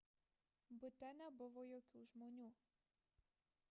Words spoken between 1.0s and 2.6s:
nebuvo jokių žmonių